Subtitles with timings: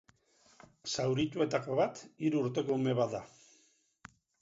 [0.93, 3.25] Zaurituetako bat hiru urteko ume bat da.